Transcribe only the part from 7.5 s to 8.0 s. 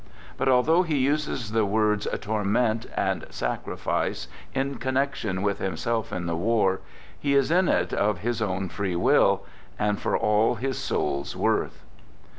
in it